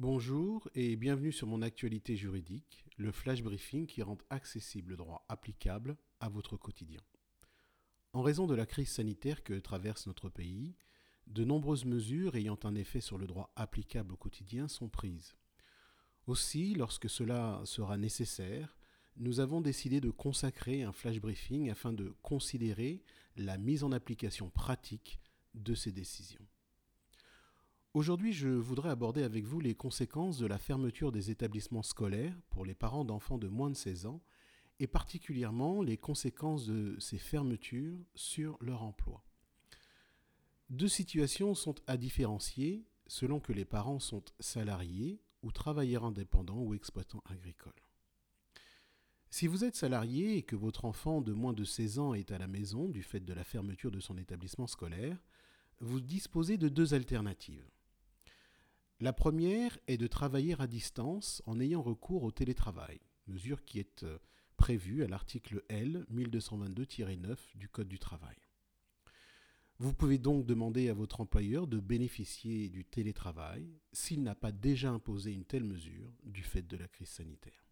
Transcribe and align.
Bonjour 0.00 0.66
et 0.74 0.96
bienvenue 0.96 1.30
sur 1.30 1.46
mon 1.46 1.60
actualité 1.60 2.16
juridique, 2.16 2.86
le 2.96 3.12
flash 3.12 3.42
briefing 3.42 3.86
qui 3.86 4.00
rend 4.00 4.16
accessible 4.30 4.92
le 4.92 4.96
droit 4.96 5.26
applicable 5.28 5.94
à 6.20 6.30
votre 6.30 6.56
quotidien. 6.56 7.02
En 8.14 8.22
raison 8.22 8.46
de 8.46 8.54
la 8.54 8.64
crise 8.64 8.88
sanitaire 8.88 9.44
que 9.44 9.52
traverse 9.58 10.06
notre 10.06 10.30
pays, 10.30 10.74
de 11.26 11.44
nombreuses 11.44 11.84
mesures 11.84 12.34
ayant 12.34 12.58
un 12.64 12.76
effet 12.76 13.02
sur 13.02 13.18
le 13.18 13.26
droit 13.26 13.52
applicable 13.56 14.14
au 14.14 14.16
quotidien 14.16 14.68
sont 14.68 14.88
prises. 14.88 15.36
Aussi, 16.26 16.72
lorsque 16.74 17.10
cela 17.10 17.60
sera 17.66 17.98
nécessaire, 17.98 18.78
nous 19.18 19.38
avons 19.38 19.60
décidé 19.60 20.00
de 20.00 20.08
consacrer 20.08 20.82
un 20.82 20.92
flash 20.92 21.20
briefing 21.20 21.68
afin 21.68 21.92
de 21.92 22.14
considérer 22.22 23.02
la 23.36 23.58
mise 23.58 23.84
en 23.84 23.92
application 23.92 24.48
pratique 24.48 25.20
de 25.52 25.74
ces 25.74 25.92
décisions. 25.92 26.46
Aujourd'hui, 27.92 28.32
je 28.32 28.48
voudrais 28.48 28.90
aborder 28.90 29.24
avec 29.24 29.44
vous 29.44 29.58
les 29.58 29.74
conséquences 29.74 30.38
de 30.38 30.46
la 30.46 30.58
fermeture 30.58 31.10
des 31.10 31.32
établissements 31.32 31.82
scolaires 31.82 32.36
pour 32.48 32.64
les 32.64 32.76
parents 32.76 33.04
d'enfants 33.04 33.36
de 33.36 33.48
moins 33.48 33.68
de 33.68 33.74
16 33.74 34.06
ans 34.06 34.22
et 34.78 34.86
particulièrement 34.86 35.82
les 35.82 35.96
conséquences 35.96 36.66
de 36.66 36.96
ces 37.00 37.18
fermetures 37.18 37.98
sur 38.14 38.56
leur 38.60 38.84
emploi. 38.84 39.24
Deux 40.68 40.86
situations 40.86 41.56
sont 41.56 41.74
à 41.88 41.96
différencier 41.96 42.86
selon 43.08 43.40
que 43.40 43.52
les 43.52 43.64
parents 43.64 43.98
sont 43.98 44.22
salariés 44.38 45.20
ou 45.42 45.50
travailleurs 45.50 46.04
indépendants 46.04 46.62
ou 46.62 46.74
exploitants 46.74 47.24
agricoles. 47.28 47.72
Si 49.30 49.48
vous 49.48 49.64
êtes 49.64 49.74
salarié 49.74 50.36
et 50.36 50.42
que 50.42 50.54
votre 50.54 50.84
enfant 50.84 51.20
de 51.20 51.32
moins 51.32 51.54
de 51.54 51.64
16 51.64 51.98
ans 51.98 52.14
est 52.14 52.30
à 52.30 52.38
la 52.38 52.46
maison 52.46 52.88
du 52.88 53.02
fait 53.02 53.18
de 53.18 53.34
la 53.34 53.42
fermeture 53.42 53.90
de 53.90 53.98
son 53.98 54.16
établissement 54.16 54.68
scolaire, 54.68 55.20
vous 55.80 56.00
disposez 56.00 56.56
de 56.56 56.68
deux 56.68 56.94
alternatives. 56.94 57.68
La 59.02 59.14
première 59.14 59.78
est 59.86 59.96
de 59.96 60.06
travailler 60.06 60.60
à 60.60 60.66
distance 60.66 61.42
en 61.46 61.58
ayant 61.58 61.80
recours 61.80 62.22
au 62.22 62.30
télétravail, 62.30 63.00
mesure 63.28 63.64
qui 63.64 63.78
est 63.78 64.02
euh, 64.02 64.18
prévue 64.58 65.02
à 65.02 65.08
l'article 65.08 65.64
L 65.70 66.04
1222-9 66.12 67.38
du 67.54 67.70
Code 67.70 67.88
du 67.88 67.98
travail. 67.98 68.36
Vous 69.78 69.94
pouvez 69.94 70.18
donc 70.18 70.44
demander 70.44 70.90
à 70.90 70.92
votre 70.92 71.22
employeur 71.22 71.66
de 71.66 71.80
bénéficier 71.80 72.68
du 72.68 72.84
télétravail 72.84 73.72
s'il 73.94 74.22
n'a 74.22 74.34
pas 74.34 74.52
déjà 74.52 74.90
imposé 74.90 75.32
une 75.32 75.46
telle 75.46 75.64
mesure 75.64 76.12
du 76.22 76.42
fait 76.42 76.66
de 76.66 76.76
la 76.76 76.86
crise 76.86 77.08
sanitaire. 77.08 77.64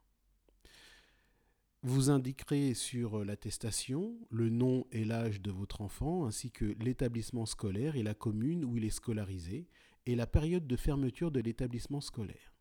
Vous 1.87 2.09
indiquerez 2.09 2.73
sur 2.73 3.23
l'attestation 3.23 4.19
le 4.29 4.49
nom 4.49 4.85
et 4.91 5.05
l'âge 5.05 5.39
de 5.39 5.51
votre 5.51 5.79
enfant, 5.79 6.25
ainsi 6.25 6.51
que 6.51 6.65
l'établissement 6.83 7.45
scolaire 7.45 7.95
et 7.95 8.03
la 8.03 8.13
commune 8.13 8.65
où 8.65 8.75
il 8.75 8.83
est 8.83 8.89
scolarisé, 8.89 9.69
et 10.05 10.13
la 10.17 10.27
période 10.27 10.67
de 10.67 10.75
fermeture 10.75 11.31
de 11.31 11.39
l'établissement 11.39 12.01
scolaire. 12.01 12.53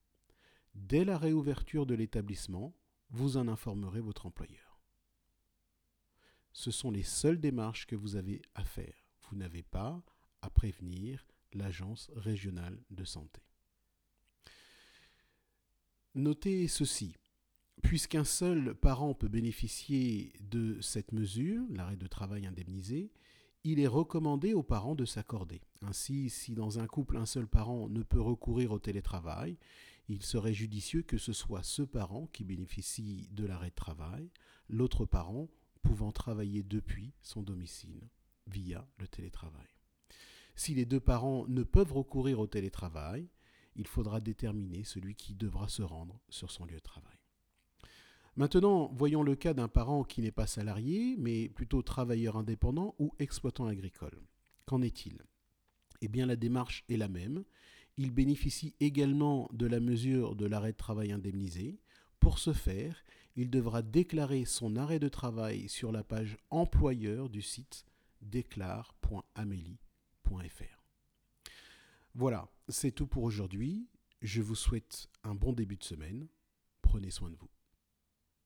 Dès 0.77 1.05
la 1.05 1.19
réouverture 1.19 1.87
de 1.87 1.97
l'établissement, 1.97 2.73
vous 3.11 3.37
en 3.37 3.49
informerez 3.49 4.01
votre 4.01 4.27
employeur. 4.27 4.81
Ce 6.53 6.71
sont 6.71 6.93
les 6.93 7.03
seules 7.03 7.41
démarches 7.41 7.89
que 7.89 7.97
vous 7.97 8.15
avez 8.15 8.43
à 8.55 8.65
faire. 8.65 9.09
Vous 9.29 9.37
n'avez 9.37 9.65
pas 9.65 10.05
à 10.41 10.51
prévenir 10.51 11.27
l'agence 11.53 12.13
régionale 12.15 12.81
de 12.91 13.05
santé. 13.05 13.43
Notez 16.15 16.69
ceci. 16.69 17.17
Puisqu'un 17.83 18.25
seul 18.25 18.75
parent 18.75 19.15
peut 19.15 19.29
bénéficier 19.29 20.33
de 20.41 20.81
cette 20.81 21.13
mesure, 21.13 21.63
l'arrêt 21.71 21.97
de 21.97 22.07
travail 22.07 22.47
indemnisé, 22.47 23.13
il 23.65 23.81
est 23.81 23.87
recommandé 23.87 24.55
aux 24.55 24.63
parents 24.63 24.95
de 24.95 25.05
s'accorder. 25.05 25.61
Ainsi, 25.83 26.31
si 26.31 26.55
dans 26.55 26.79
un 26.79 26.87
couple 26.87 27.17
un 27.17 27.27
seul 27.27 27.47
parent 27.47 27.89
ne 27.89 28.03
peut 28.03 28.21
recourir 28.21 28.73
au 28.73 28.79
télétravail, 28.79 29.59
il 30.09 30.23
serait 30.23 30.55
judicieux 30.55 31.03
que 31.03 31.19
ce 31.19 31.33
soit 31.33 31.65
ce 31.65 31.83
parent 31.83 32.29
qui 32.33 32.45
bénéficie 32.45 33.29
de 33.33 33.45
l'arrêt 33.45 33.71
de 33.71 33.75
travail, 33.75 34.31
l'autre 34.69 35.05
parent 35.05 35.49
pouvant 35.83 36.13
travailler 36.13 36.63
depuis 36.63 37.13
son 37.23 37.43
domicile 37.43 38.09
via 38.47 38.87
le 38.99 39.09
télétravail. 39.09 39.69
Si 40.55 40.75
les 40.75 40.87
deux 40.87 41.01
parents 41.01 41.47
ne 41.49 41.63
peuvent 41.63 41.93
recourir 41.93 42.41
au 42.41 42.47
télétravail, 42.47 43.29
il 43.75 43.87
faudra 43.87 44.21
déterminer 44.21 44.85
celui 44.85 45.15
qui 45.15 45.35
devra 45.35 45.69
se 45.69 45.83
rendre 45.83 46.21
sur 46.29 46.51
son 46.51 46.65
lieu 46.65 46.77
de 46.77 46.81
travail. 46.81 47.16
Maintenant, 48.37 48.93
voyons 48.95 49.23
le 49.23 49.35
cas 49.35 49.55
d'un 49.55 49.69
parent 49.69 50.05
qui 50.05 50.21
n'est 50.21 50.31
pas 50.31 50.47
salarié, 50.47 51.17
mais 51.19 51.49
plutôt 51.49 51.81
travailleur 51.81 52.37
indépendant 52.37 52.95
ou 52.99 53.15
exploitant 53.19 53.67
agricole. 53.67 54.21
Qu'en 54.67 54.83
est-il? 54.83 55.23
Eh 56.03 56.09
bien, 56.09 56.27
la 56.27 56.37
démarche 56.37 56.85
est 56.91 56.99
la 56.99 57.09
même. 57.09 57.45
Il 57.97 58.11
bénéficie 58.11 58.75
également 58.79 59.49
de 59.55 59.67
la 59.67 59.81
mesure 59.81 60.37
de 60.37 60.45
l'arrêt 60.45 60.73
de 60.73 60.77
travail 60.77 61.13
indemnisé. 61.13 61.81
Pour 62.21 62.39
ce 62.39 62.53
faire, 62.53 63.03
il 63.37 63.49
devra 63.49 63.81
déclarer 63.81 64.45
son 64.45 64.77
arrêt 64.77 64.99
de 64.99 65.09
travail 65.09 65.71
sur 65.71 65.91
la 65.91 66.05
page 66.05 66.37
employeur 66.51 67.31
du 67.31 67.41
site 67.41 67.87
déclare.amélie.fr. 68.21 70.85
Voilà, 72.15 72.51
c'est 72.69 72.93
tout 72.93 73.07
pour 73.07 73.23
aujourd'hui. 73.23 73.89
Je 74.21 74.43
vous 74.43 74.55
souhaite 74.55 75.09
un 75.23 75.35
bon 75.35 75.55
début 75.55 75.77
de 75.77 75.85
semaine. 75.85 76.29
Prenez 76.83 77.11
soin 77.11 77.31
de 77.31 77.37
vous. 77.37 77.49